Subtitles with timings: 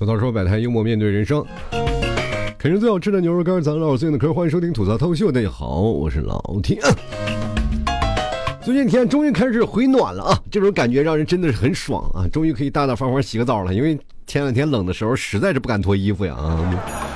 [0.00, 1.44] 吐槽说百态，幽默面对人生。
[2.56, 5.30] 啃着最好吃的牛肉干，咱老最近的嗑，欢迎收听吐槽透秀。
[5.30, 6.80] 大家好，我是老天。
[8.62, 12.26] 最近天终于开始回暖了啊，这种感觉让人真的是很爽啊！
[12.32, 13.94] 终于可以大大方方洗个澡了，因为
[14.26, 17.09] 前两天冷的时候实在是不敢脱衣服呀啊。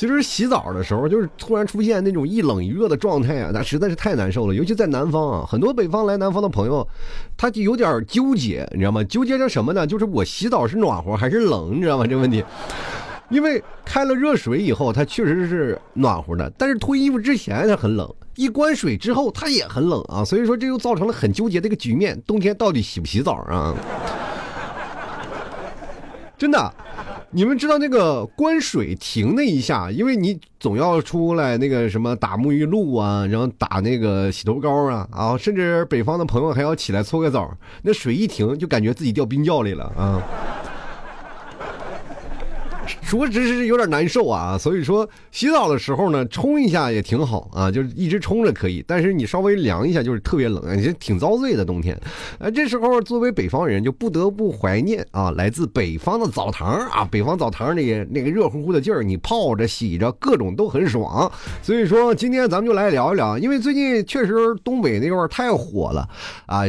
[0.00, 4.54] 其实洗澡的时候，就是突然出现那种一冷一热的状态啊，那实在是太难受了。
[4.54, 6.88] 尤其在南方啊，很多北方来南方的朋友，
[7.36, 9.04] 他就有点纠结，你知道吗？
[9.04, 9.86] 纠结着什么呢？
[9.86, 12.06] 就是我洗澡是暖和还是冷，你知道吗？
[12.06, 12.42] 这问题，
[13.28, 20.24] 因为开了热水以后，它确实是暖和的，但是脱衣服之前它很冷，一关水之后它也很冷啊。
[20.24, 23.74] 所以说，这又造成了很纠结的一个局面：冬天到底洗不洗澡啊？
[26.38, 26.74] 真的。
[27.32, 40.20] 你们知道那个关水停那一下，因为你总要出来那个什么打沐浴露啊，然后打那个洗头膏啊，啊，甚至北方的朋友还要起来搓个澡，那水一停就感觉自己掉冰窖里了啊。
[43.18, 51.98] 说只是有点难受啊，所以说洗澡的时候呢，冲一下也挺好啊，就是一直冲着可以，但是你稍微凉一下就是特别冷，啊，这挺遭罪的冬天。
[52.38, 61.30] 啊，这时候作为北方人就不得不怀念啊，来自北方的澡堂啊，北方澡堂那个那个热乎乎的劲儿，你泡着洗着各种都很爽。
[61.62, 66.08] 所以说今天咱们就来聊一聊，因为最近确实东北那块太火了
[66.46, 66.62] 啊。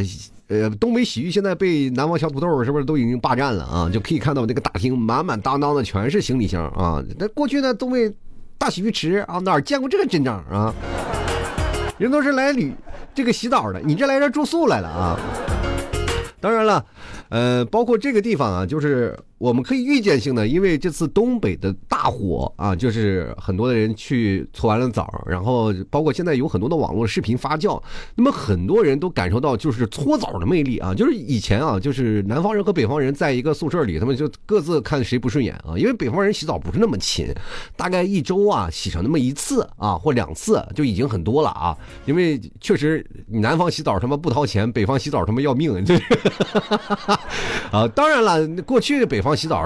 [0.51, 3.89] 呃，东北洗浴现在被南方小土豆是不是都已经霸占了啊？
[3.89, 7.01] 就可以看到那个大厅满满当当的全是行李箱啊！
[7.17, 8.13] 那过去呢，东北
[8.57, 10.75] 大洗浴池啊，哪见过这个阵仗啊？
[11.97, 12.73] 人都是来旅
[13.15, 15.17] 这个洗澡的，你这来这住宿来了啊？
[16.41, 16.85] 当然了，
[17.29, 19.17] 呃，包括这个地方啊，就是。
[19.41, 27.81] 我们可以预见性的，因为这次东北的大火啊，就是很多的人去搓完了澡，然后包括现在有很多的网络视频发酵，
[28.13, 37.25] 那么很多人都感受到就是搓澡的魅力啊，就是以前啊，就是南方人和北方人在一个宿舍里，他们就各自看谁不顺眼啊，因为北方人洗澡不是那么勤，
[37.75, 45.95] 大概一周啊洗上那么一次啊或两次就已经很多了啊，因为确实南方洗澡他妈不掏钱，北方洗澡他妈要命，这
[47.71, 49.30] 啊，当然了，过去北方。
[49.35, 49.63] 洗澡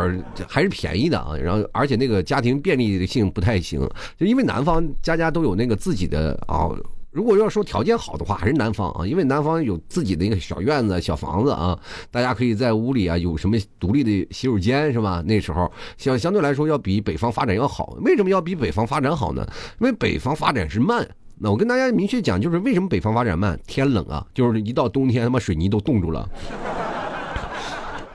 [0.47, 3.79] 还是便宜的啊，然后而且那个家庭便利性不太行，
[4.17, 6.69] 就因为南方家家都有那个自己的啊。
[7.11, 11.79] 如果要说条件好的话，还是南方啊，因为南方有自己的一个小院子、小房子啊，
[12.11, 15.23] 大家可以在屋里啊有什么独立的洗手间是吧？
[15.25, 17.97] 那时候相相对来说要比北方发展要好。
[18.01, 19.47] 为什么要比北方发展好呢？
[19.79, 21.07] 因为北方发展是慢。
[21.37, 23.57] 那我跟大家明确讲，就是为什么北方发展慢？
[23.65, 26.29] 天冷啊，就是一到冬天他妈水泥都冻住了。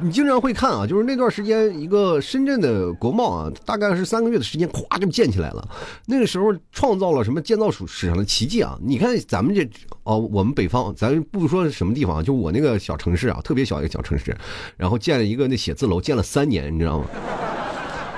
[0.02, 5.68] 你经常会看啊，就是那段时间，一个深圳的国贸啊，大概是三个月的时间，咵就建起来了。
[6.06, 8.78] 那个时候创造了什么建造史史上的奇迹啊！
[8.82, 9.68] 你看咱们这
[10.04, 14.34] 哦，我们北方，咱不说什么地方，就我那个小城市啊，特别小一个小城市，
[14.76, 17.04] 然后建了一个那写字楼，建了三年，你知道吗？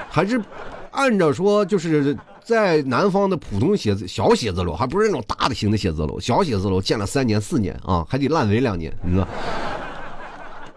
[0.09, 0.41] 还是
[0.93, 9.27] 按照说，就是在南方的普通写字小写字楼，还不是那种大的型的写字楼，小写字楼建了三年四年啊，还得烂尾两年，你知道。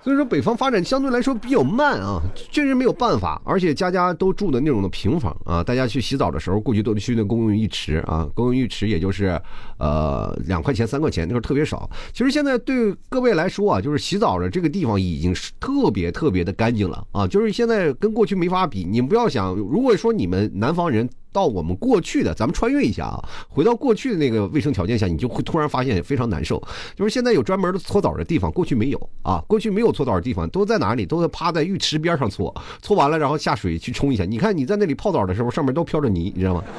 [0.06, 2.22] 所以说北方发展相对来说比较慢啊，
[2.52, 9.42] 确实没有办法，而且家家都住的那种的平房啊，大家去洗澡的时候过去都去那公共浴池啊，公共浴池也就是，
[9.80, 11.90] 呃，两块钱三块钱，那时候特别少。
[12.14, 18.84] 其实现在对各位来说啊，就是洗澡的这个地方已经是特别特别的干净了啊，就是现在跟过去没法比。
[18.84, 21.10] 你们不要想，如果说你们南方人。
[21.36, 26.64] 到我们过去的，咱们穿越一下啊，回到过去的那个卫生条件下，你就会突然发现非常难受。
[26.96, 31.06] 就是现在有专门的搓澡的地方，过去没有啊，过去没有搓澡的地方，都在哪里？
[31.06, 34.24] 都在趴在浴池边上搓，搓完了然后下水去冲一下。
[34.24, 36.64] 你看你在那里泡澡的时候，上面都飘着泥，你知道吗？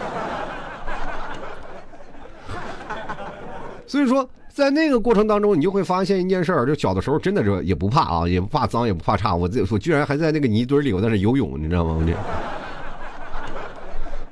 [3.87, 9.35] 所以说，在那个过程当中，你就会发现一件事儿，就小的时候真的是也不怕啊，也不怕脏，也不怕差。
[9.35, 11.97] 我这我居然还在那个泥堆里，我在那游泳，你知道吗？
[12.01, 12.13] 我这。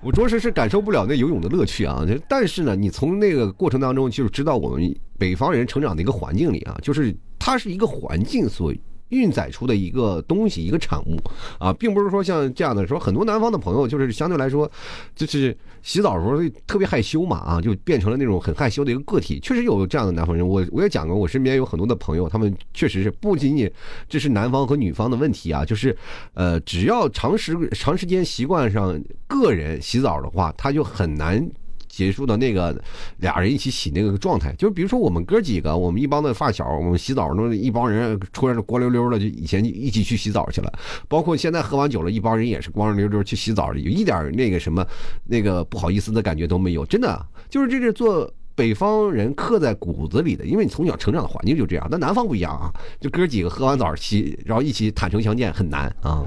[0.05, 2.05] 我着实是感受不了那游泳的乐趣啊！
[2.29, 8.71] 但是呢，你从那个过程当中就知道我们北方人成长的一个环境里啊，就是它是一个环境所。
[9.14, 11.16] 运载出的一个东西，一个产物
[11.58, 14.70] 啊，并不是说像这样的说，很多南方的朋友就是相对来说，
[15.14, 19.38] 就是洗澡的时候特别害羞嘛啊，就变成了那种很害羞的一个个体。
[19.40, 23.70] 确实有这样的南方人，我我也讲过，我身边有很多的朋友，他们确实是不仅仅
[24.08, 25.96] 这是南方和女方的问题啊，就是
[26.34, 31.49] 呃，只要长时长时间习惯上个人洗澡的话，他就很难。
[31.94, 32.76] 结束的那个
[33.19, 40.73] 俩人一起洗那个状态，就是比如说我们哥几个，我们一帮的发小，我们洗澡那一帮人，突然光溜溜的就以前一起去洗澡去了。
[41.08, 44.85] 包括现在喝完酒了，一帮人也是光溜溜去洗澡，有一点那个什么
[45.25, 46.85] 那个不好意思的感觉都没有。
[46.85, 51.87] 真的，就是这是做北方人刻在骨子里的，因为你从小成长的环境就这样。
[51.90, 56.25] 但南方不一样啊，就哥几个喝完澡洗，然后一起坦诚相见很难啊。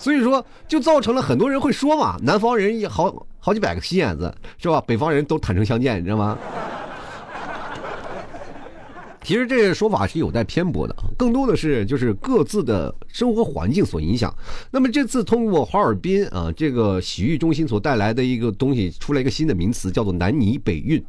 [0.00, 4.82] 所以说，就造成了很多人会说嘛，南方人也好好几百个心眼子，是吧？
[4.86, 6.38] 北方人都坦诚相见，你知道吗？
[9.22, 14.34] 其实这个说法是有待偏颇的，更多的是就是各自的生活环境所影响。
[14.70, 21.04] 那么这次通过哈尔滨啊这个洗浴中心所带来的一个东西，出来一个新的名词，叫做南泥北运。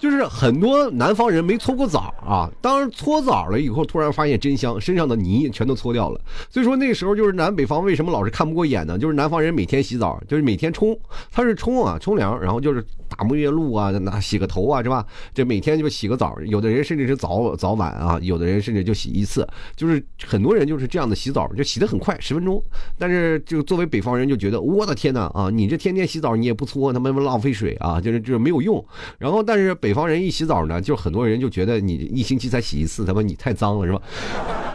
[0.00, 6.18] 就是很多南方人没搓过澡啊，当搓澡了以后，突然发现真香，身上的泥全都搓掉了。
[6.48, 8.98] 所以说那时候就是南北方为什么老是看不过眼呢？
[8.98, 10.98] 就是南方人每天洗澡，就是每天冲，
[11.30, 15.04] 他是冲啊冲凉，然后就是打沐浴露啊，那洗个头啊，是吧？
[15.34, 22.62] 这每天就洗个澡，有的人甚至是早早晚啊，有的人甚至就洗一次，就是很多人就是这样的洗澡，就洗得很快，十分钟。
[22.98, 28.82] 但是就作为北方人就觉得，我的天呐啊，你这天天洗澡你也不搓，他妈浪费水啊，就是就是没有用。
[29.18, 29.89] 然后但是北。
[29.90, 34.00] 北方人一洗澡呢，就很多人就觉得你一星期才洗一次，他妈你太脏了是吧？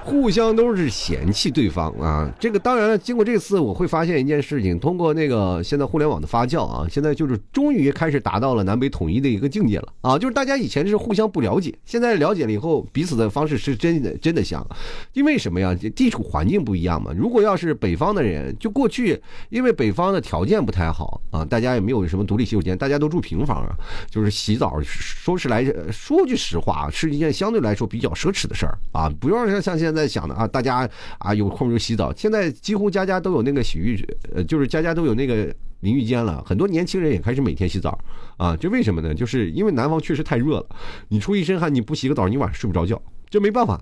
[0.06, 2.32] 互相都是嫌弃对方啊。
[2.40, 10.18] 这个当然了，经过这次我会发现一件事情，通过那个现在互联网的发酵啊，现在就是终于开始达到了南北统一的一个境界了啊。
[10.18, 14.66] 就是大家以前是互相不了解，现在了解了以后，彼此的方式是真的真的像。
[15.14, 15.76] 因为什么呀？
[15.96, 17.12] 地处环境不一样嘛。
[17.18, 19.20] 如果要是北方的人，就过去
[19.50, 23.76] 因为北方的条件不太好啊，大家也没有什么独立洗手间，大家都住平房啊，
[24.10, 24.80] 就是洗澡。
[24.84, 30.88] 说是来说句实话啊，是一件相对来说比较奢侈的事儿啊，不要像像现在在想的啊，大家
[31.18, 32.14] 啊有空就洗澡。
[32.16, 33.98] 现在几乎家家都有那个洗浴，
[34.34, 36.44] 呃，就是家家都有那个淋浴间了。
[36.46, 37.98] 很多年轻人也开始每天洗澡
[38.38, 39.14] 啊，这为什么呢？
[39.16, 40.66] 就是因为南方确实太热了，
[41.08, 43.82] 你出一身汗，你不洗个澡，你晚上睡不着觉，这没办法。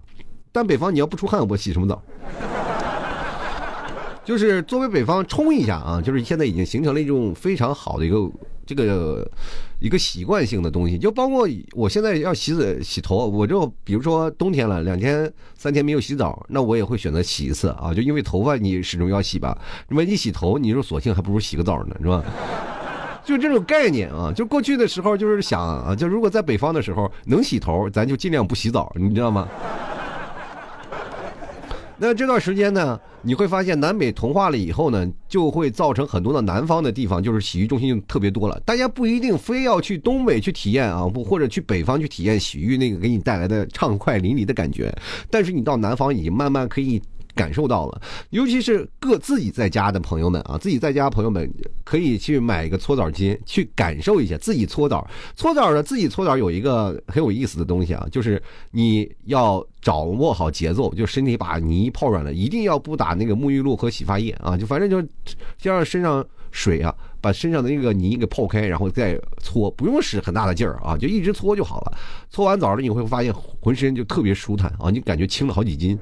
[0.51, 2.01] 但北方你要不出汗，我洗什么澡？
[4.23, 8.29] 就是作为北方冲一下啊，就是现在已经形成了一种非常好的一个
[8.65, 9.29] 这个
[9.83, 10.97] 一个习惯性的东西。
[10.97, 17.93] 就包括我现在要洗澡洗头，我就比如说冬天了，两天三天没有洗澡，那我也会选择洗一次啊。
[17.93, 19.57] 就因为头发你始终要洗吧，
[19.89, 22.23] 那么一洗头，你说索性还不如洗个澡呢，是吧？
[23.25, 29.47] 就这种概念啊，就过去的时候就是想啊，就如果在北方的时候能洗头，咱就尽量不洗澡，你知道吗？
[31.97, 38.59] 那这段时间呢，你会发现南北同化了以后呢，就会造成很多的南方的地方，就是洗浴中心就特别多了。
[38.65, 44.93] 大家不一定非要去东北去体验啊，不或者去北方去体验洗浴那个给你带来的畅快淋漓的感觉，
[45.29, 47.01] 但是你到南方已经慢慢可以。
[47.35, 51.51] 感受到了，尤其是各自己在家的朋友们啊，自己在家朋友们
[51.83, 55.07] 可以去买一个搓澡巾，去感受一下自己搓澡。
[55.35, 58.41] 搓澡呢，自己搓澡有一个很有意思的东西啊，就是
[58.71, 65.01] 你要掌握好节奏，就身体把泥泡软了，一定要不打那个沐浴露和洗发液啊，就反正就
[65.57, 71.97] 先让身上水啊，把身上的那个泥给泡开，然后再搓，不用使很大的劲儿啊，就一直搓就好了。
[72.29, 75.97] 搓完澡了，你会发现浑身就特别舒坦啊，你感觉轻了好几斤。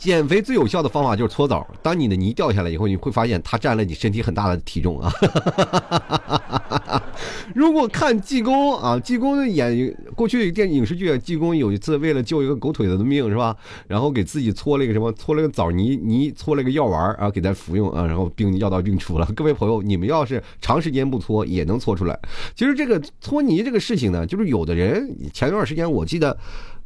[0.00, 1.68] 减肥最有效的方法就是搓澡。
[1.82, 5.12] 当你的泥掉下来以后，你会发现它占了你身体很大的体重啊！
[7.54, 13.54] 如果看济公啊，济公演过去电影视剧，济公有一次为了救一个狗腿子的命是吧？
[13.88, 15.12] 然后给自己搓了一个什么？
[15.12, 19.26] 搓了个枣泥泥，搓了个药丸啊，给他服用啊，然后病药到病除了。
[19.36, 22.18] 各位朋友，你们要是长时间不搓，也能搓出来。
[22.56, 26.34] 其实这个搓泥这个事情呢，就是有的人前段时间我记得。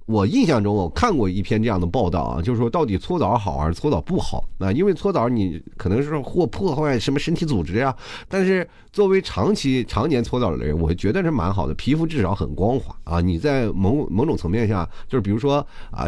[0.06, 4.70] 我印象中，我看过一篇这样的报道啊，就是说到底搓澡好还是搓澡不好啊？
[4.70, 7.94] 因为搓澡你可能是或破坏什么身体组织呀，
[8.28, 13.20] 但是作为长期常年搓澡的人，我觉得是蛮好的，皮肤至少很光滑啊。
[13.20, 16.06] 你在某某种层面下，就是比如说啊。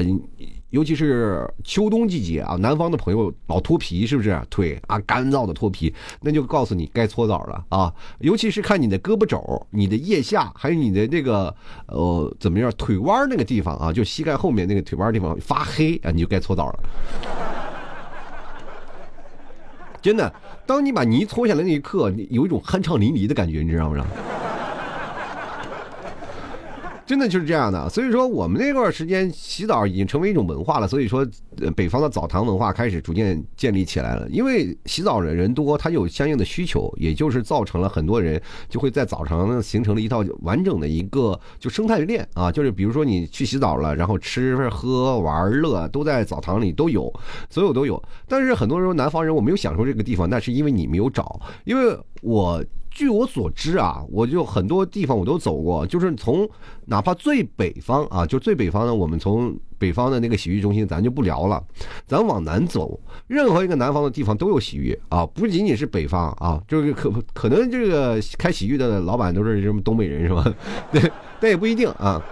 [0.77, 5.91] 尤其是秋冬季节啊，南方的朋友老脱皮，是不是腿啊干燥的脱皮？
[6.21, 7.91] 那就告诉你该搓澡了啊！
[8.19, 11.55] 尤其是看你的胳膊肘、你的腋下，还有你的这个
[11.87, 16.79] 呃怎么样腿弯那个地方啊，就膝盖后面那个腿弯地方发黑啊，你就该搓澡了。
[20.03, 20.31] 真的，
[20.67, 24.07] 当你把泥搓下来那一刻，有一种酣畅淋漓的感觉，你知道不知道？
[27.07, 30.89] 真的就是这样的，所以说我们那段时间洗澡已经成为一种文化了。
[30.89, 31.25] 所以说，
[31.77, 34.29] 北方的澡堂文化开始逐渐建立起来了。
[34.29, 42.51] 因为洗澡的人多，他有相应的需求，也就是造成了很多人就会在澡堂呢形成了一套完整的一个就生态链啊。
[42.51, 47.13] 就是比如说你去洗澡了，然后吃喝玩乐都在澡堂里都有，
[47.49, 48.03] 所有都有。
[48.27, 52.65] 但是很多时候南方人我没有享受这个地方，那是因为你没有找，因为我。
[52.97, 56.49] 据我所知啊，我就很多地方我都走过，就是从
[56.87, 61.63] 哪怕最北方啊，就最北方呢，我们从北方的那个洗浴中心，咱就不聊了，
[62.07, 70.43] 咱往南走，任何一个南方的地方都有洗浴啊，不仅仅是北方啊，就是可可能这个开洗浴的老板都是什么东北人是吧？
[70.91, 72.25] 对， 但也不一定啊。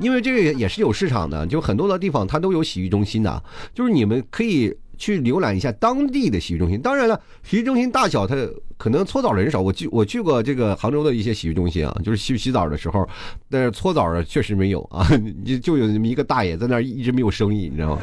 [0.00, 3.42] 因为这个也是有市场的，就很多的地方它都有洗浴中心的，
[3.72, 6.80] 就是你们可以去浏览一下当地的洗浴中心。
[6.80, 8.34] 当然了，洗浴中心大小它
[8.76, 13.08] 可能搓澡人少，我去我去过这个杭州的一些洗浴中心啊，就是洗洗澡的时候，
[13.50, 15.06] 但是搓澡的确实没有啊，
[15.62, 18.02] 就有那么一个大爷在那一直没有生意，你知道吗？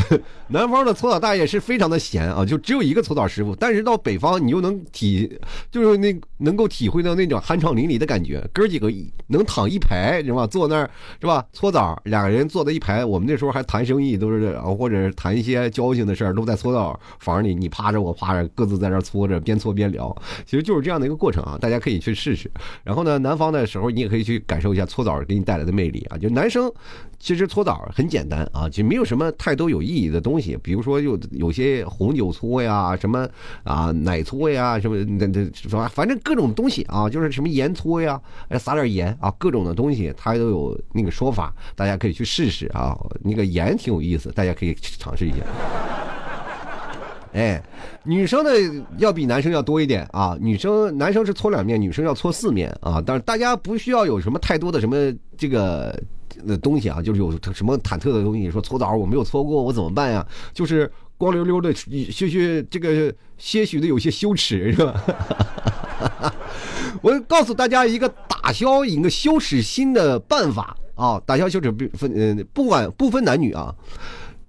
[0.48, 3.54] 南方的搓澡大爷是非常的闲啊，就只有一个搓澡师傅。
[3.56, 5.38] 但是到北方，你又能体，
[5.70, 8.42] 就是那能够体会到那种酣畅淋漓的感觉。
[8.52, 8.92] 哥几个
[9.26, 10.46] 能躺一排是吧？
[10.46, 11.44] 坐那儿是吧？
[11.52, 13.04] 搓澡，两个人坐在一排。
[13.04, 20.14] 我们那时候还谈生意，都是或者谈一些交情的事儿，都在搓澡房里，你趴着我趴着，各自在那搓着，边搓边聊。
[20.44, 22.50] 其实就是这样的一个过程啊，大家可以去试试。
[22.84, 26.16] 然后呢，南方的时候，你也可以去感受一下搓澡给你带来的魅力啊。
[26.16, 26.70] 就男生。
[27.22, 30.58] 其实搓澡很简单啊，就没有什么太多有意义的东西。
[30.60, 33.28] 比如说有有些红酒搓呀，什么
[33.62, 38.20] 啊奶搓呀，什么那那什么，反正各种东西啊，就是什么盐搓呀，
[38.58, 42.98] 撒点盐啊，各种的东西它都有那个说法，大家可以去试试啊。
[43.20, 45.36] 那个盐挺有意思，大家可以尝试一下。
[47.32, 47.62] 哎，
[48.04, 48.50] 女生的
[48.98, 53.02] 要比男生要多一点啊，女生男生是搓两面，女生要搓四面啊。
[53.04, 54.96] 但是大家不需要有什么太多的什么
[55.36, 55.98] 这个。
[56.44, 60.26] 那东西啊，就是有什么忐忑的东西，说搓澡我没有搓过，我怎么办呀？
[60.54, 65.04] 就是光溜溜的，些许这个些许的有些羞耻，是吧？
[67.02, 73.72] 我告诉大家一个打消一个羞耻心的办法啊，打消羞耻不分嗯，不管不分男女啊，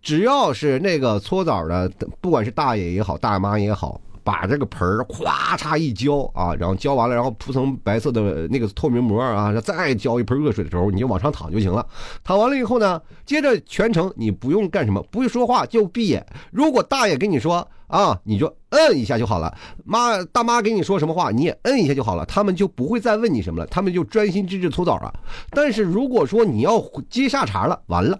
[0.03, 1.89] 只要是那个搓澡的，
[2.21, 3.99] 不管是大爷也好，大妈也好。
[4.25, 11.85] 把这个盆儿咵嚓一浇啊，然后浇完了，然后铺层白色的那个透明膜啊，再浇一盆热水的时候，你就往上躺就行了。
[12.23, 16.25] 躺完了以后呢，接着全程你不用干什么，不用说话就闭眼。
[16.51, 19.53] 如果大爷跟你说啊，你就摁一下就好了。
[19.83, 25.13] 妈大妈给你说什么话，你也摁一下就好了，他们就不会再问你什么了，他们就专心致志搓澡了。
[25.49, 28.17] 但是如果说你要接下茬了，完了。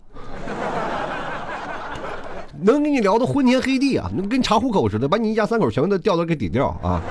[2.61, 7.01] 能跟你聊的昏天黑地啊，能跟查户口似的，把你一家三口全部都调到给顶掉啊！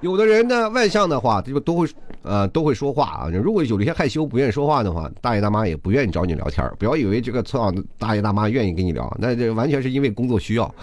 [0.00, 1.86] 有的人呢，外向的话，他就都会
[2.22, 3.28] 呃都会说话啊。
[3.32, 6.68] 如果有一些害羞不愿意说话的话，大爷大妈也不愿意找你聊天。
[6.76, 10.74] 不要以为这个村上大爷大妈愿意跟你聊，那这完全是因为工作需要。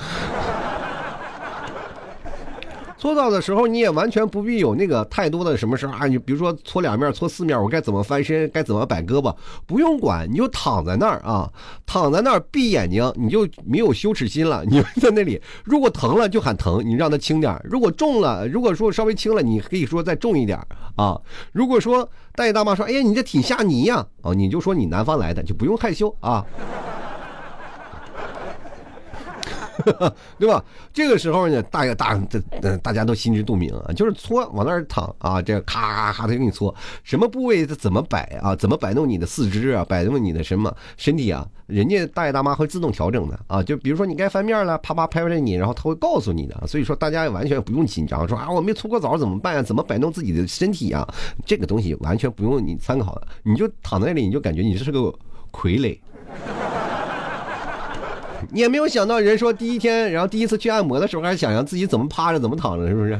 [3.00, 6.06] 搓澡的时候，你也完全不必有那个太多的什么事啊！
[6.06, 9.34] 你比如说搓两面、搓四面，我该怎么翻身，该怎么摆胳膊，
[9.66, 11.50] 不用管，你就躺在那儿啊，
[11.86, 14.66] 躺在那儿闭眼睛，你就没有羞耻心了。
[14.68, 20.60] 你在那里，如果疼了就喊疼，你让它轻点；如果重了，如果说稍微轻了，你可以说再重一点
[20.98, 21.18] 啊。
[21.54, 26.46] 如果说大爷大妈说：“哎呀，你这挺吓泥呀！”啊，你就说你南方来的，就不用害羞啊。
[30.38, 30.64] 对吧？
[30.94, 32.20] 这个时候呢，大爷大
[32.62, 38.56] 这大家都心知肚明啊，就是搓往那儿躺啊，这咔咔咔的给你搓，什么部位他怎么摆啊？
[38.56, 39.86] 怎么摆弄你的四肢啊？
[39.88, 41.48] 摆弄你的什么身体啊？
[41.68, 43.62] 人家大爷大妈会自动调整的啊。
[43.62, 46.68] 就比如说你该翻面了，啪啪拍拍着你，然后他会告诉你的。
[46.68, 49.62] 所以说大家完全不用紧张，说啊我没搓过澡怎么办呀？
[49.62, 51.08] 怎么摆弄自己的身体啊？
[51.46, 55.00] 这个东西完全不用你参考的，你就躺在那里，你就感觉你这是个
[55.52, 55.98] 傀儡。
[58.52, 63.20] 你也没有想到，人说第一天，然后第一次去按摩的时候，还想想自己怎么趴着，怎么躺着，是不是？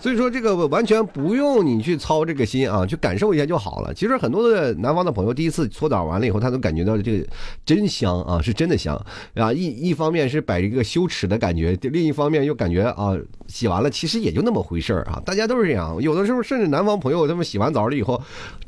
[0.00, 3.92] 所以说这个完全不用你去操这个心啊，去感受一下就好了。
[3.92, 7.26] 其实很多的南方的朋友第一次搓澡完了以后，他都感觉到这个
[7.66, 8.96] 真香啊，是真的香
[9.34, 9.52] 啊。
[9.52, 13.14] 一一方面是摆一个羞耻的感觉，另一方面又感觉啊，
[13.46, 15.20] 洗完了其实也就那么回事儿啊。
[15.22, 18.18] 大家都是这样，有的时候甚至南方朋友他们洗完澡了以后，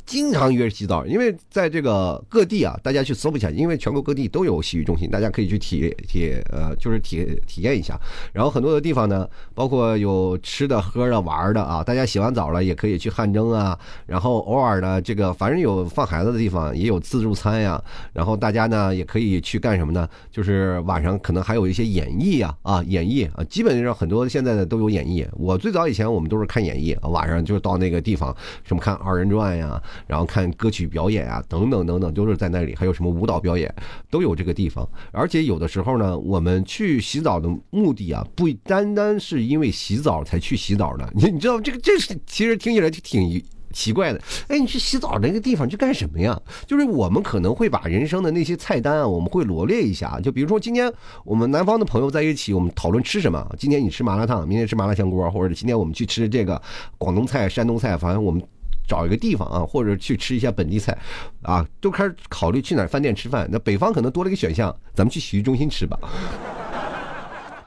[0.05, 7.99] 经常约洗澡，因为在这个各地啊，大家去搜一下，因为全国各地都有洗浴中心，大家可以去体体呃，就是体体验一下。
[8.31, 11.22] 然后很多的地方呢，包括有吃的喝的。
[11.23, 17.81] 玩的啊，大家洗完澡了也可以去汗蒸啊，然后偶尔呢，这个反正有放孩子的地方也有自助餐呀，
[18.13, 20.07] 然后大家呢也可以去干什么呢？
[20.31, 25.27] 就是晚上可能还有一些演绎呀，啊，演绎啊，基本上很多现在的都有演绎。
[25.33, 33.73] 我最早以前我们都是看演绎，晚上就到那个地方，什么看二人转呀，然后看歌曲表演啊，等等等等，都是在那里，还有什么舞蹈表演
[34.09, 34.87] 都有这个地方。
[35.11, 41.09] 而且有的时候呢，我们去洗澡的目的啊，不单单是因为洗澡才去洗澡的。
[41.13, 46.39] 你你知道这个这是其实听起来就挺奇怪的，哎，你去洗澡那个地方去干什么呀？
[46.67, 50.19] 就是我们可能会把人生的那些菜单啊，我们会罗列一下。
[50.19, 50.93] 就比如说今天
[51.25, 53.43] 我们南方的朋友在一起，我们讨论吃什么。
[53.57, 56.61] 今天你吃麻辣烫，明天吃麻辣香锅，或者今天我们去吃这个
[56.99, 58.39] 广东菜、山东菜，反正我们
[58.87, 60.95] 找一个地方啊，或者去吃一下本地菜，
[61.41, 63.49] 啊，都开始考虑去哪儿饭店吃饭。
[63.51, 65.97] 那北方可能多了一个选项，咱们去洗浴中心吃吧。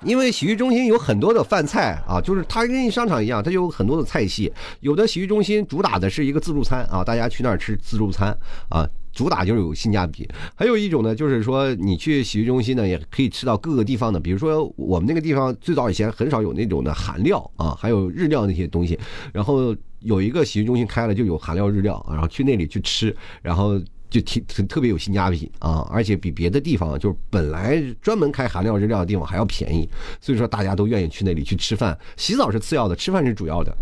[0.06, 4.50] 因为洗浴中心有很多的饭菜啊，就是它跟商场一样，它有很多的菜系。
[4.80, 8.28] 有的洗浴中心主打的是一个自助餐啊，大家去那儿吃自助餐
[8.68, 10.28] 啊，主打就是有性价比。
[10.54, 18.96] 还有一种呢，就是说你去洗浴中心呢，也可以吃到各个地方的，比如说我们那个地方最早以前很少有那种的韩料啊，还有日料那些东西。
[19.32, 23.80] 然后有一个洗浴中心开了，就有韩料日料，然后去那里去吃，然后。
[24.08, 29.88] 就挺特特别有性价比啊，而且比别的地方就是本来专门开韩料日料的地方还要便宜，
[30.20, 33.76] 所以说大家都愿意去那里去吃饭，洗澡是次要的，吃饭是主要的。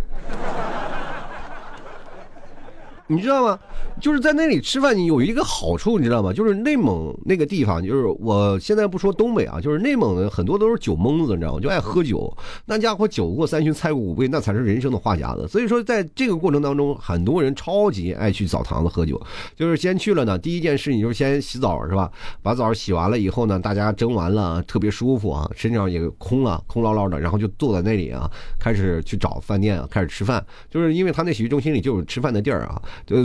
[3.15, 3.59] 你知道吗？
[4.01, 6.33] 就是在那里吃饭，你有一个好处，你知道吗？
[6.33, 11.61] 就是内蒙那个地方，就是我现在不说东北啊，就是内蒙的很多都是酒蒙子，你知道吗？
[11.61, 15.47] 就爱喝酒，那家伙酒过三巡，菜过五味，那才是人生的话匣子。
[15.47, 19.21] 所以说，在这个过程当中，很多人超级爱去澡堂子喝酒，
[19.55, 22.11] 就是先去了呢，第一件事你就是先洗澡，是吧？
[22.43, 28.29] 把澡洗完了以后呢，大家蒸完了，特别舒服啊，身上也空了，空落落的，然后就坐在那里啊，
[28.59, 32.83] 开始去找饭店啊，开始吃饭，就是因为他那洗浴中心里就有吃饭的地儿啊。
[33.07, 33.17] 就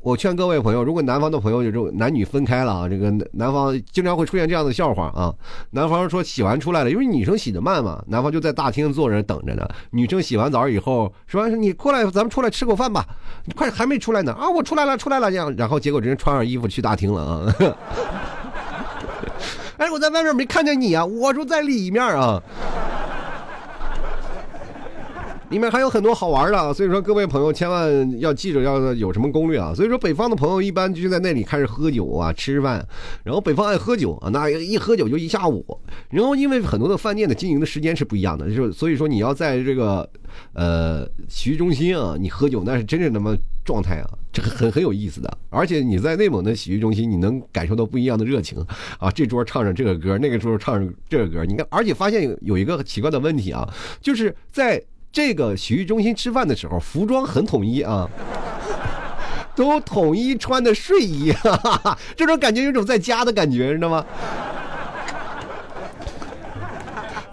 [0.00, 5.34] 我劝各位朋友，如果南方的朋友有这种男女分开了啊，这个南方经常会出现这样的笑话啊。
[5.70, 9.68] 男方说洗完出来了，因为女生洗的慢嘛，男方就在大厅坐着等着呢。
[9.90, 13.04] 女生洗完澡以后说：“你过来，咱们出来吃口饭吧。”
[13.56, 14.48] 快还没出来呢啊！
[14.48, 17.52] 我出来了，出来了这样，然后结果人穿上衣服去大厅了啊。
[19.78, 22.40] 哎，我在外面没看见你啊，我说在里面啊。
[25.48, 29.72] 里面还有很多好玩的，所以说各位朋友千万要记着要有什么攻略啊！
[29.72, 32.84] 所以说北方的朋友一般就在那里开始喝酒啊、吃饭，
[33.22, 35.64] 然后北方爱喝酒啊，那一喝酒就一下午。
[36.10, 40.08] 然后因为很多的饭店的经营的时间是不一样的，就所以说你要在这个
[40.52, 43.32] 呃洗浴中心啊，你喝酒那是真正他妈
[43.64, 45.38] 状态啊，这个很很有意思的。
[45.50, 48.58] 而且你在内蒙的洗浴中心，你能感受到不一样的热情
[48.98, 49.08] 啊！
[49.12, 54.82] 这桌唱着这个歌，那个桌唱着这个歌，你看，而且发现有一个奇怪的问题啊，就是在。
[55.12, 58.08] 这个洗浴中心吃饭的时候，服装很统一啊，
[59.54, 61.32] 都统一穿的睡衣，
[62.14, 64.04] 这种感觉有种在家的感觉，知道吗？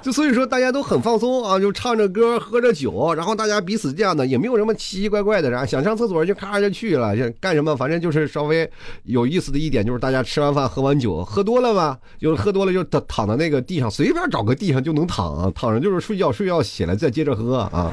[0.04, 8.70] 就所以说大家都很放松啊，就唱着歌，喝着酒，然后大家彼此这样的，也没有什么奇奇怪怪的，然后想上厕所就咔就去了，就干什么，反正就是稍微
[9.06, 17.90] 有意思的一点就是大家吃完饭喝完酒，喝多了吧，就喝多了就躺躺在那个地上，随便找个地上就能躺，躺着就是睡觉，睡觉起来再接着喝啊。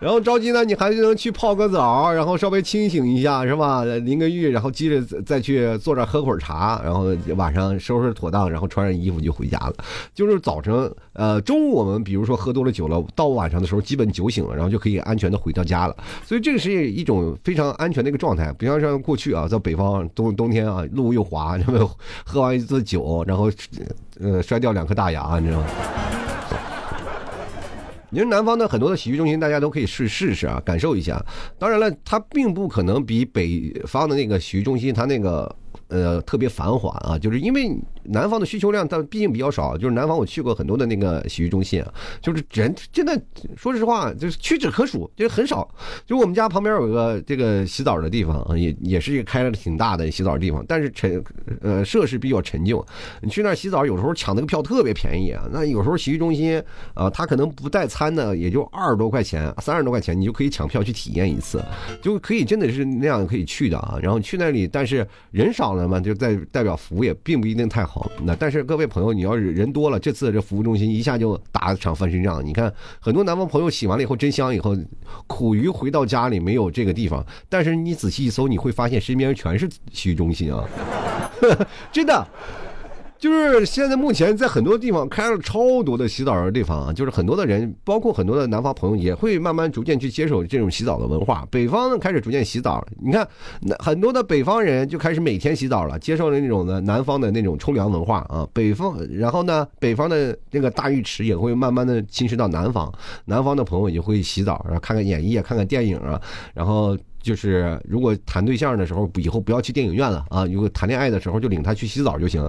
[0.00, 3.84] 然后着急呢，你还能去泡个澡，然后稍微清醒一下，是吧？
[3.84, 9.74] 淋个浴，然后接着再去坐这喝会儿茶，然后晚上收拾妥当，然后穿上衣服就回家了。
[10.14, 15.94] 就是早晨，呃，中午我们比如说喝多了酒了，到晚上的时候基本酒醒了，然后就可以安全的回到家了。
[16.24, 21.90] 所以这个是一种非常安全的一个状态，不像像过去啊，在北方冬冬天啊，路又滑，什么
[22.24, 23.50] 喝完一次酒，然后
[24.18, 25.66] 呃摔掉两颗大牙，你知道吗？
[28.10, 31.24] 你说南方的很多的洗浴中心，大家都可以试试试啊，感受一下。
[31.58, 35.56] 当然了，它并不可能比北方的那个洗浴中心，它那个。
[35.88, 39.76] 呃，特别繁华啊，就是因为南方的需求量，但毕竟比较少。
[39.76, 43.20] 就是南方我去过很多的那个洗浴中心啊，就是人真的，
[43.56, 45.68] 说实话，就是屈指可数，就是很少。
[46.06, 51.22] 就我们家旁边有个这个洗澡的地方啊，也也是一个开了挺大的洗澡地方，但是陈
[51.60, 52.84] 呃设施比较陈旧。
[53.20, 55.44] 你去那儿洗澡，有时候抢那个票特别便宜啊。
[55.50, 56.62] 那有时候洗浴中心
[56.94, 61.62] 啊，他可能不带餐的，也就二十多块钱、三十多块钱，你就可以抢票去体验一次，
[62.00, 63.98] 就可以真的是那样可以去的啊。
[64.00, 65.86] 然后去那里，但是人少少了。
[65.86, 68.10] 嘛就代代表服务也并不一定太好。
[68.22, 72.44] 那但是各位朋友，你要是人多了，这次这服务中心一下就打场翻身仗。
[72.44, 74.76] 你看很多南方朋友洗完了以后真香，以后
[75.26, 77.24] 苦于回到家里没有这个地方。
[77.48, 80.64] 但是你仔细一搜，你会发现身边全是洗浴中心啊，
[81.92, 82.26] 真的。
[83.20, 91.46] 就是现在目前在很多地方开了超多的洗澡的地方啊，就是很多的人，包括很多的南方朋友也会慢慢逐渐去接受这种洗澡的文化。
[91.50, 93.28] 北方呢开始逐渐洗澡，你看
[93.60, 98.48] 那，很多的北方人就开始每天洗澡了，接受了那种的南方的那种冲凉文化啊。
[98.54, 102.90] 北方，然后呢，北方的那个大浴池也会慢慢的侵蚀到南方，
[103.26, 106.18] 南方的朋友也会洗澡，然后看看演艺啊，看看电影啊，
[106.54, 112.48] 然后就是如果谈对象的时候，以后不要去电影院了啊，如果谈恋爱的时候就领他去洗澡就行。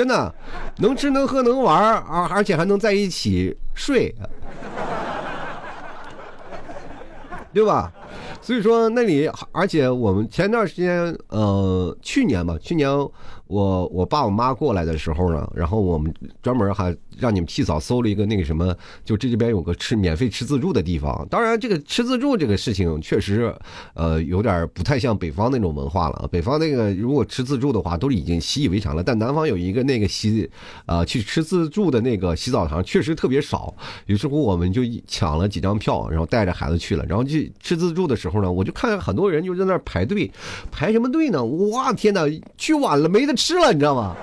[0.00, 0.34] 真的，
[0.78, 4.14] 能吃能喝能玩啊，而且还能在一起睡。
[7.52, 7.92] 对吧？
[8.40, 12.88] 所以说那里，而且我们前段时间，呃，去年吧，去年
[13.46, 16.12] 我我爸我妈过来的时候呢，然后我们
[16.42, 21.26] 专门还让你们替嫂搜了一个那个什么，就这这边有个吃免费吃自助的地方。
[21.28, 23.52] 当然，这个吃自助这个事情确实，
[23.94, 26.28] 呃，有点不太像北方那种文化了。
[26.30, 29.02] 北方那个如果吃自助的话，都已经习以为常了。
[29.02, 30.48] 但南方有一个那个洗，
[30.86, 33.74] 呃，去吃自助的那个洗澡堂确实特别少。
[34.06, 40.30] 于是乎，我们就抢了几张票，然后带着孩子去了，然后去吃自助的时候呢，我就看很多人就在那排队，
[40.70, 41.42] 排什么队呢？
[41.42, 42.20] 哇，天哪，
[42.58, 44.14] 去晚了没得吃了，你知道吗？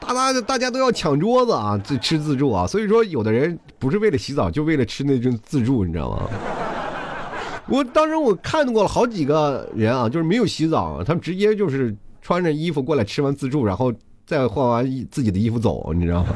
[0.00, 2.66] 大家大家都要抢桌子啊，自吃自助啊。
[2.66, 6.28] 所以说，有的人不是为了洗澡，就为了吃那顿自助，你知道吗？
[7.68, 13.92] 我当时我看过了好几个人啊，就是没有洗澡，他们直接就是穿着衣服过来吃完自助，然后
[14.26, 16.28] 再换完自己的衣服走，你知道吗？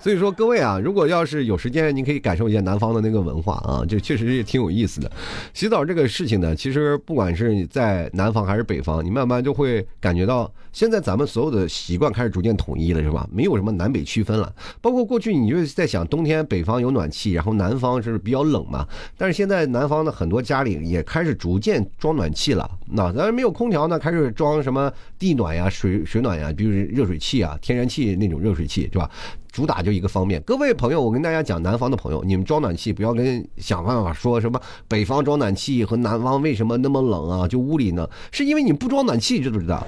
[0.00, 5.10] 所以说，各位啊，如果要是有时间，您可以感受一下南方的那个文化啊，这确实也挺有意思的。
[5.52, 13.28] 洗澡这个事情呢，其实不管是在南方还是北方，你慢慢就会感觉到，现在咱们所有的习惯开始逐渐统一了，是吧？
[13.32, 14.54] 没有什么南北区分了。
[14.80, 18.86] 包括过去，你就在想，冬天北方有暖气，然后南方是比较冷嘛。
[19.16, 22.70] 但是现在南方的很多家里也开始逐渐装暖气了。
[22.86, 29.10] 那当然没有空调呢，开始装什么地暖呀、水水暖呀，比如热水器啊、天然气那种热水器，是吧？
[29.58, 37.48] 主打就一个方面，各位朋友，我跟大家讲，南方的朋友，你们装暖气不要跟想办法说什么北方装暖气和南方为什么那么冷啊？
[37.48, 39.84] 就屋里呢， 是因为你不装暖气，知不知道？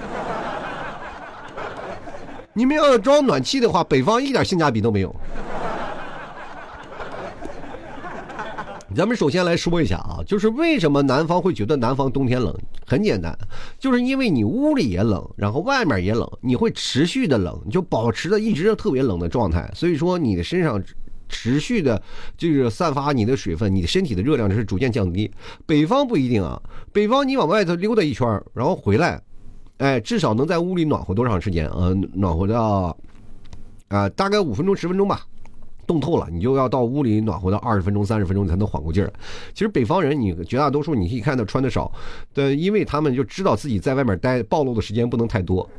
[2.51, 5.15] 你们要装暖气的话，北方一点性价比都没有。
[8.93, 12.53] 咱们首先来说一下啊，就是为什么南方会觉得南方冬天冷？
[12.85, 13.35] 很简单，
[13.79, 20.81] 就是因为你屋里也冷，然后外面也冷，你会持续的冷，就保持着一直特别冷的状态，所以说你的身上
[21.29, 22.01] 持续的
[22.37, 25.31] 就是散发你的水分，你的身体的热量是逐渐降低。
[25.65, 29.21] 北方不一定啊，北方你往外头溜达一圈，然后回来，
[29.77, 31.93] 哎，至少能在屋里暖和多长时间啊？
[32.13, 32.95] 暖和到
[33.87, 35.25] 啊，大概五分钟十分钟吧。
[35.91, 39.11] 冻透了，你就要到屋里暖和到二十分钟、三十分钟才能缓过劲儿。
[39.53, 41.91] 其实北方人，你绝大多数你可以看到穿的少，
[42.33, 45.69] 对，因为他们就知道自己在外面待暴露的时间不能太多。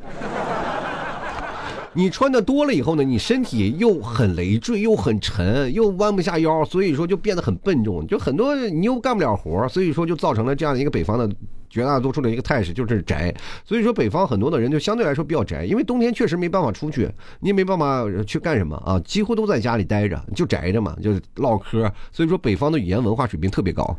[1.94, 11.28] 你穿的多了以后呢，你身体又很累赘，又很沉，又弯不下腰，所以说就变得很笨重，就很多你又干不了活，所以说就造成了这样的一个北方的。
[11.72, 21.90] 绝大多数的一个态势就是宅，所以说北方很多的人就相对来说比较宅，因为冬天确实没办法出去，你也没办法去干什么啊，几乎都在家里待着，就宅着嘛，就唠嗑。
[22.12, 23.96] 所以说北方的语言文化水平特别高。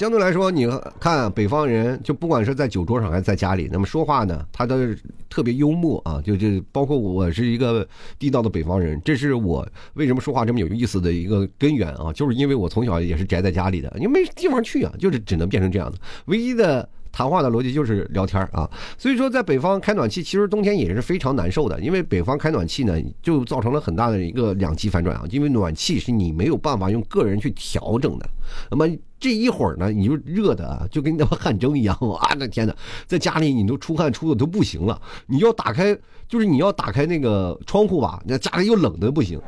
[0.00, 0.66] 相对来说，你
[0.98, 6.18] 看北方人，就不管是在酒桌上还是在家里，那么说话呢，他都是特别幽默啊。
[6.22, 7.86] 就就包括我是一个
[8.18, 15.98] 地道的北方人，这是我为什么说话这么有意思的一个根源啊，就是因为我从小也是宅在家里的，你没地方去啊，就是只能变成这样的。
[16.24, 16.88] 唯一的。
[17.12, 28.30] 谈话的逻辑就是聊天啊，所以说在北方开暖气，其实冬天也是非常难受的，因为北方开暖气呢，就造成了很大的一个两极反转啊，因为暖气是你没有办法用个人去调整的，
[28.70, 28.86] 那么
[29.20, 32.74] 这一会儿呢，你就热的啊，就跟那汗蒸一样啊，那天呐，
[33.06, 39.38] 在家里你都出汗出的都不行了，你要打开，就是你要打开那个窗户吧，那家里又冷的不行。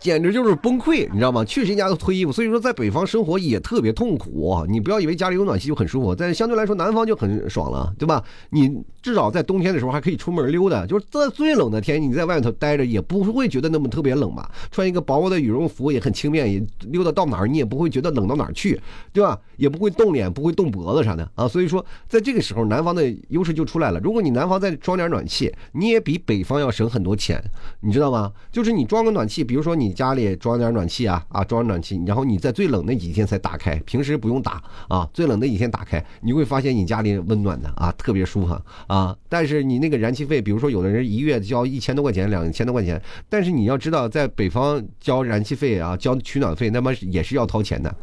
[0.00, 1.44] 简直就是崩溃，你知道吗？
[1.44, 4.64] 去谁家都脱衣服，所以说在北方生活也特别痛苦。
[4.68, 8.22] 你不要以为家里有暖气就很舒服，在相对来说南方就很爽了，对吧？
[8.50, 14.50] 你至少在冬天的时候还可以出门溜达，就是在最冷的天，你在外头待着也不会觉得那么特别冷吧？
[14.70, 18.80] 穿一个薄薄的羽绒服也很轻便，也溜达到哪儿你也不会觉得冷到哪儿去，
[19.12, 19.38] 对吧？
[19.56, 21.48] 也不会冻脸，不会冻脖子啥的啊。
[21.48, 23.98] 所以说在这个时候，南方的优势就出来了。
[24.00, 27.42] 如果你南方再装点暖气，你也比北方要省很多钱，
[27.80, 28.32] 你知道吗？
[28.52, 29.87] 就是你装个暖气，比如说你。
[29.88, 35.08] 你家里装点暖气啊啊，装暖气，然后你在最冷那几天才打开，平时不用打啊。
[35.14, 39.16] 最冷那几天打开，你会发现你家里温暖的啊，特别舒服啊。
[39.30, 47.94] 但是你那个燃气费，比如说有的人一月交一千多块钱、两千多块钱，但是你要知道，在北方交燃气费啊，交取暖费，那么也是要掏钱的。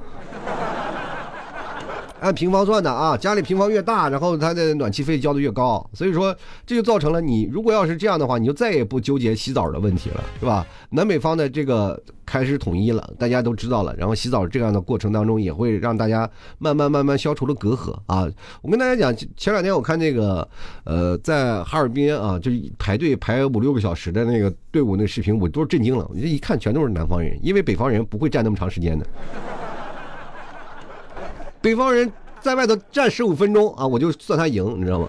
[2.26, 6.36] 按平方算的啊，家里平方越大，然后它的暖气费交的越高，所以说
[6.66, 10.66] 这就造成了你如果要是这样的话，你就再也不纠结洗澡的问题了，是吧？
[10.90, 18.28] 南北方的这个开始统一了，大家都知道了，然后洗澡这样的过程当中也会让大家慢慢慢慢消除了隔阂啊。
[18.64, 20.48] 我跟大家讲，前两天我看那个
[20.84, 29.06] 呃，在哈尔滨啊，就是排队排五六个小时的那个队伍那视频，我都是震惊了，我这一看全都是南方人，因为北方人不会站那么长时间的。
[31.66, 35.08] 北方人在外头站十五分钟啊，我就算他赢，你知道吗？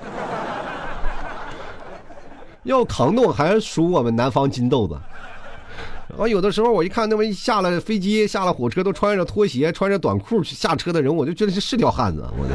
[2.65, 4.99] 要扛冻还属我们南方金豆子。
[6.09, 12.55] 然后有的时候我一看，那么一下了飞机、下了火车都穿着拖鞋、穿着短裤下车的人，我就觉得是是条汉子，我就。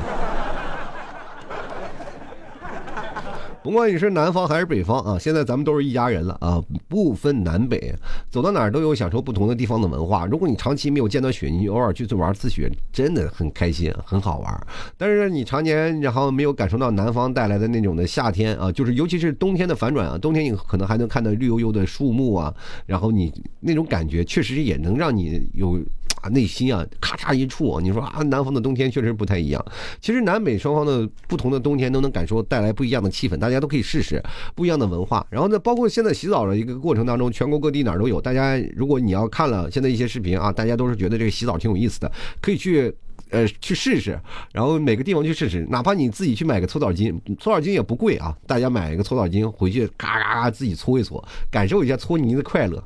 [3.64, 7.94] 不管你是南方还是北方啊，现在咱们都是一家人了啊，不分南北，
[8.30, 10.26] 走到哪儿都有享受不同的地方的文化。
[10.26, 14.68] 如果你长期没有见到雪，你偶尔去玩次雪，真的很开心，很好玩。
[14.98, 22.52] 但是你常年然后没有感受到南方带来的那种的夏天啊，就是尤其是冬天的反转啊，冬天你可能还能看到绿油油的树木啊，
[22.88, 25.80] 然后你那种感觉确实也能让你有。
[26.22, 29.64] 啊，内心啊，咔嚓一触，你说啊，南方的冬天确实不太一样。
[30.00, 34.24] 其实南北双方的不同的冬天都能感受带来不一样的气氛，大家都可以试试
[34.56, 35.26] 不一样的文化。
[35.30, 38.22] 然后呢，包括现在洗澡的一个过程当中，全国各地哪儿都有。
[38.22, 42.94] 大家如果你要看了现在一些视频啊，大家都是觉得这个洗澡挺有意思的，可以去
[43.30, 44.20] 呃去试试。
[44.54, 52.84] 然后每个地方去试试，哪怕你自己去买个搓澡巾，搓澡巾也不贵啊，大家买一个搓澡巾回去，嘎嘎嘎自己搓一搓，感受一下搓泥的快乐。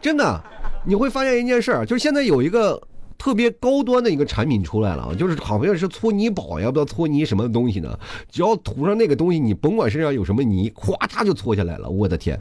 [0.00, 0.42] 真的，
[0.84, 2.80] 你会发现一件事儿，就是现在有一个
[3.18, 7.98] 特别高端的一个产品出来了，就是好像是搓泥宝呀，不知道搓泥什么东西呢？
[8.30, 11.88] 只要涂上那个东西，你甭管身上有什么泥，咵嚓就搓下来了。
[11.88, 12.38] 我的天！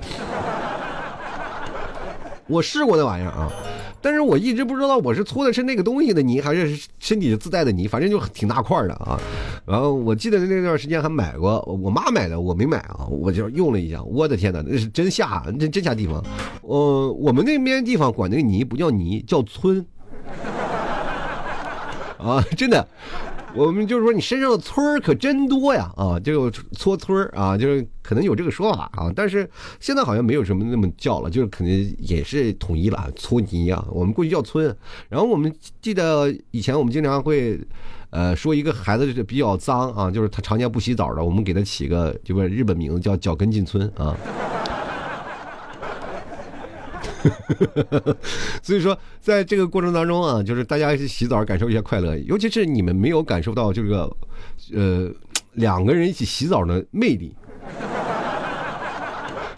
[2.47, 3.51] 我试过那玩意儿啊。
[4.01, 9.19] 但是我一直不知道我是搓的是那个东西的泥，还是身体自带的泥，反正就挺大块的啊。
[9.65, 14.01] 然后我记得那段时间还买过，我妈买的，我没买啊，我就用了一下。
[14.03, 16.23] 我的天哪，那是真下，真真下地方。
[16.61, 19.85] 呃，我们那边地方管那个泥不叫泥，叫村。
[22.17, 22.87] 啊，真的。
[23.55, 34.75] 我们就是说，你身上的村儿可真多呀，啊，就搓村儿啊，就是可能有这个说法啊，但是现在好像没有什么那么叫了，就是肯定也是统一了，搓泥啊，我们过去叫村。
[35.09, 37.59] 然后我们记得以前我们经常会，
[38.11, 44.15] 呃，说一个孩子就是比较脏啊，就是他常年不洗澡的，我们给他起个就是日本名字叫脚跟进村啊。
[48.61, 54.11] 所以说，在这个过程当中啊，就是大家洗澡感受一下快乐，尤其是你们没有感受到这个，
[54.73, 55.09] 呃，
[55.53, 57.35] 两个人一起洗澡的魅力。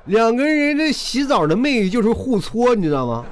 [0.06, 3.26] 两个人这洗澡的魅力就是互搓，你知道吗？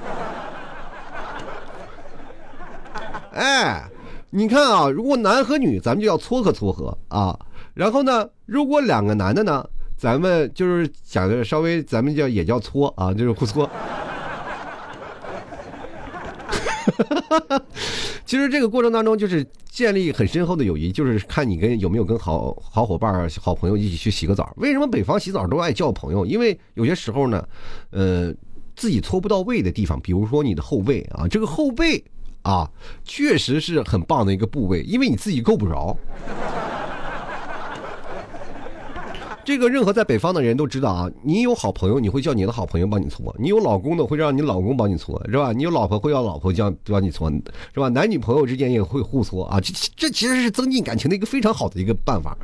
[3.32, 3.84] 哎，
[4.30, 7.38] 你看啊，如果男和女，咱们就要撮合撮合啊。
[7.74, 9.64] 然后呢，如果两个男的呢，
[9.96, 13.68] 咱们就是讲的稍微，咱们叫也叫搓啊，就是互搓。
[18.26, 24.52] 其实这个过程当中，就是建立很深厚的友谊，就是看你跟有没有跟好好伙伴、好朋友一起去洗个澡。
[24.56, 26.24] 为什么北方洗澡都爱叫朋友？
[26.24, 27.46] 因为有些时候呢，
[27.90, 28.32] 呃，
[28.76, 32.02] 自己搓不到位的地方，比如说你的后背啊，这个后背
[32.42, 32.70] 啊，
[33.04, 35.96] 确实是很棒的一个部位，因为你自己够不着。
[39.50, 45.52] 这个任何在北方的人都知道啊，你有好朋友，你会叫你的好朋友帮你搓；你有老公的，会让你老公帮你搓，是吧？
[45.52, 47.28] 你有老婆，会要老婆叫帮你搓，
[47.74, 47.88] 是吧？
[47.88, 52.38] 男女朋友之间也会互搓啊，这这其实是增进感情的一个非常好的一个办法。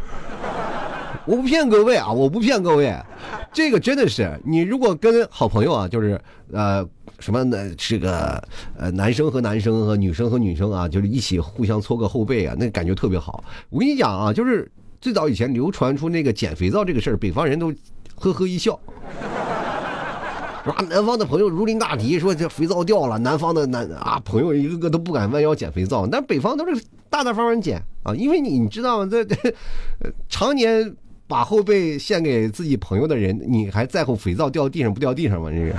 [1.27, 2.93] 我不骗各位啊，我不骗各位，
[3.53, 6.85] 这个真的是你如果跟好朋友啊，就是呃
[7.21, 7.73] 什么呢？
[7.79, 8.43] 这个
[8.77, 13.45] 呃男生和男生和女生和女生啊，就是一起互相搓个后背啊，那感觉特别好。
[13.71, 14.69] 我跟你讲啊，就是。
[15.07, 17.73] 最早以前流传出那个捡肥皂这个事儿，北方人都
[18.17, 18.77] 呵呵一笑，
[20.65, 20.85] 是吧？
[20.91, 29.09] 南方的朋友如临大敌，说这肥皂掉了，南方的男啊朋友一个个都不敢弯腰捡肥皂，但北方都是大大方方捡啊，因为你你知道吗？
[29.09, 29.25] 这
[30.29, 30.93] 常年
[31.29, 35.51] 把后背献给自己朋友的人，你还在乎肥皂掉地上不掉地上吗？
[35.53, 35.73] 这是。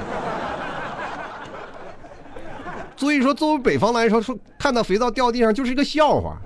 [2.95, 6.37] 所以说，作为北方来说，说看到肥皂掉地上就是一个笑话。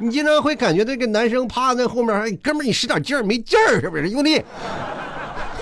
[0.00, 4.08] 你经常会感觉这个男生趴在后面，哥们儿，你使点劲儿，没劲儿，是不是？
[4.10, 4.42] 用力，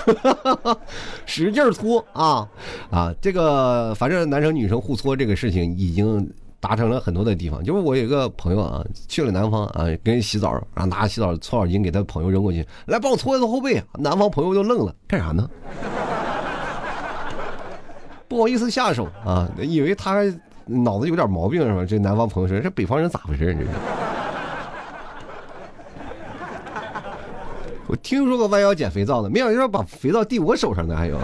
[1.25, 2.47] 使劲搓啊
[2.89, 3.13] 啊！
[3.21, 6.27] 这个反正男生女生互搓这个事情已经
[6.59, 7.63] 达成了很多的地方。
[7.63, 13.83] 就是我有个朋友啊，去了南方啊，跟洗澡，然后拿洗澡搓澡巾给他朋友扔过去，来帮我搓一搓后背。
[13.99, 15.49] 南方朋友就愣了，干啥呢？
[18.27, 20.23] 不好意思下手啊，以为他
[20.65, 21.85] 脑子有点毛病是吧？
[21.85, 23.53] 这南方朋友说，这北方人咋回事？
[23.53, 23.67] 这是。
[28.01, 31.19] 听说过弯腰捡肥皂的，没想到把肥皂递我手上的还有。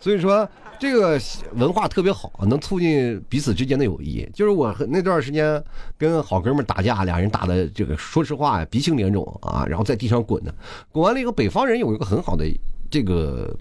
[0.00, 0.48] 所以说
[0.80, 1.20] 这个
[1.54, 4.28] 文化特别好，能促进彼此之间的友谊。
[4.34, 5.62] 就是我那段时间
[5.96, 10.52] 跟好哥们打架，俩人打的这个，说实话鼻青脸肿啊，然后在地上滚的。
[10.90, 12.44] 滚完了以后，北方人有一个很好的
[12.90, 13.54] 这个，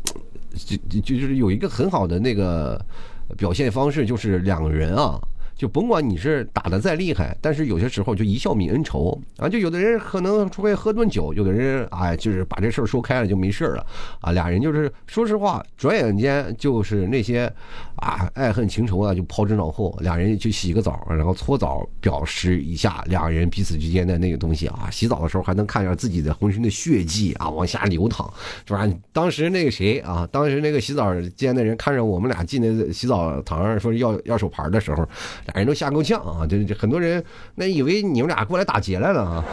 [0.56, 2.84] 就就就是有一个很好的那个
[3.38, 5.20] 表现方式，就是两个人啊。
[5.62, 9.48] 就甭管你是打的再厉害，但是有些时候就一笑泯恩仇啊。
[9.48, 13.86] 就有的人可能除非喝顿酒，有的人哎就是把这事儿说开了就没事了
[14.22, 14.32] 啊。
[14.32, 17.46] 俩人就是说实话，转眼间就是那些
[17.98, 24.90] 啊爱恨情仇啊就抛之脑后，俩人去洗个澡，然后搓澡表示一下两人彼此之间的那个东西啊。
[24.90, 28.34] 洗澡的时候还能看见自己的浑身的血迹啊往下流淌，
[28.68, 28.90] 是吧？
[29.14, 35.08] 当时那个谁啊，当时那个洗澡间的人看着我们俩进那洗澡堂说要要手牌的时候，
[35.54, 36.48] 俩人都吓够呛啊！
[36.50, 37.24] 这这很多人
[37.56, 39.44] 那以为你们俩过来打劫来了啊。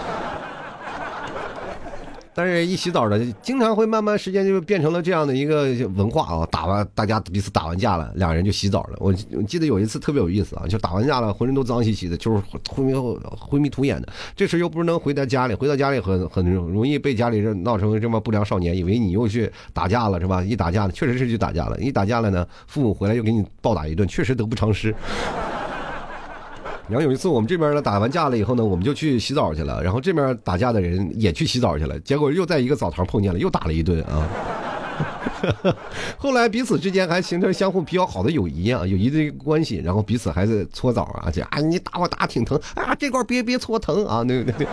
[2.35, 5.65] 但是，一洗澡的，经常会慢慢时间就变成了这样的一个
[5.97, 6.47] 文化啊。
[6.53, 8.91] 打完，大家彼此打完架了，两人就洗澡了。
[9.01, 14.07] 我我记得有一次特别有意思啊，就打完架了，浑身都脏兮兮的，就是昏迷昏迷土眼的。
[14.37, 20.41] 这时又不是能回到家里，回到家里很很容易被家里人闹成这么不良少年，以为你又去打架了是吧？
[20.41, 21.77] 一打架了，确实是去打架了。
[21.81, 24.95] 一打架了呢，父母回来又给你暴打一顿，确实得不偿失。
[26.89, 29.83] 然后有一次我们这边呢打完架了以后呢，我们就去洗澡去了。
[29.83, 34.27] 然后这边打架的人也去洗澡去了，结果又在一个澡堂碰见了，又打了一顿啊。
[36.19, 39.77] 后来彼此之间还形成相互比较好的友谊啊，友谊的关系。
[39.85, 44.67] 然后彼此还在搓澡啊，就啊你打我打挺疼啊，这块别别搓疼啊，那个那。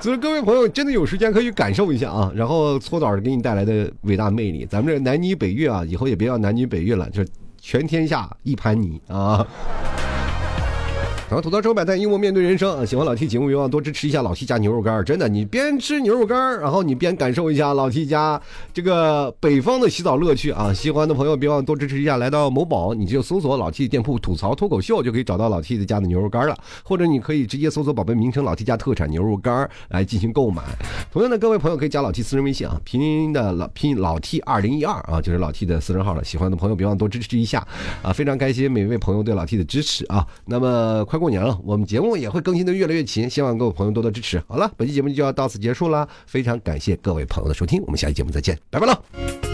[0.00, 4.64] 所以各位朋友真的有时间可以感受一下啊，然后搓澡给你带来的伟大魅力。
[4.64, 7.22] 咱们这南泥北岳啊，以后也别叫南泥北岳了，就
[7.60, 9.46] 全天下一盘泥啊。
[11.30, 12.84] 然后吐槽手百态，幽默面对人生。
[12.84, 15.04] 喜欢老 T 节目，别忘多支持一下老 T 家牛肉干。
[15.04, 18.40] 真的，你边吃牛肉干，然后你边感受一下老 T 家
[18.74, 20.72] 这个北方的洗澡乐趣啊！
[20.72, 22.16] 喜欢的朋友别忘多支持一下。
[22.16, 26.58] 来到某宝，你就搜索老 T 店铺吐槽脱口秀，就可以找到老 T 的家的牛肉干了。
[26.82, 30.64] 或者你可以直接搜索宝贝名称老 T 家特产牛肉干来进行购买。
[31.12, 36.24] 同样的，各位朋友可以加老 T 私人微信啊，拼音的老拼老 T 二零一二啊，就是老 T 的私人号了。
[36.24, 37.64] 喜欢的朋友别忘多支持一下
[38.02, 38.12] 啊！
[38.12, 40.26] 非常感谢每位朋友对老 T 的支持啊！
[40.46, 42.00] 那么快过年了，我们节。
[42.00, 44.42] 目也会更新的越来越勤，希望各位朋友多多支持。
[44.48, 49.49] 好了，本期节目就要到此结束了，非常感谢各位朋友的收听，我们下期节目再见，拜拜了。